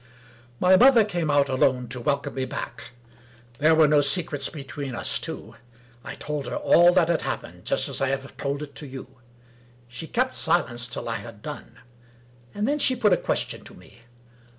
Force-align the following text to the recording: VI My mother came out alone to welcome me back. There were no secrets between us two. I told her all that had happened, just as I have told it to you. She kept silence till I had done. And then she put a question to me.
VI 0.01 0.51
My 0.69 0.77
mother 0.77 1.05
came 1.05 1.29
out 1.29 1.47
alone 1.47 1.87
to 1.89 2.01
welcome 2.01 2.33
me 2.33 2.45
back. 2.45 2.85
There 3.59 3.75
were 3.75 3.87
no 3.87 4.01
secrets 4.01 4.49
between 4.49 4.95
us 4.95 5.19
two. 5.19 5.57
I 6.03 6.15
told 6.15 6.47
her 6.47 6.55
all 6.55 6.91
that 6.93 7.07
had 7.07 7.21
happened, 7.21 7.65
just 7.65 7.87
as 7.87 8.01
I 8.01 8.07
have 8.09 8.35
told 8.35 8.63
it 8.63 8.73
to 8.77 8.87
you. 8.87 9.17
She 9.87 10.07
kept 10.07 10.33
silence 10.33 10.87
till 10.87 11.07
I 11.07 11.17
had 11.17 11.43
done. 11.43 11.75
And 12.55 12.67
then 12.67 12.79
she 12.79 12.95
put 12.95 13.13
a 13.13 13.15
question 13.15 13.63
to 13.63 13.75
me. 13.75 13.99